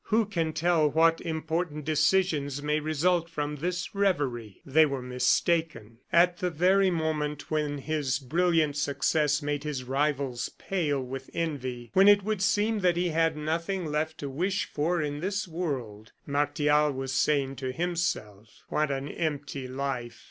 [0.05, 5.99] "Who can tell what important decisions may result from this revery?" They were mistaken.
[6.11, 12.07] At the very moment when his brilliant success made his rivals pale with envy when
[12.07, 16.89] it would seem that he had nothing left to wish for in this world, Martial
[16.91, 20.19] was saying to himself: "What an empty life!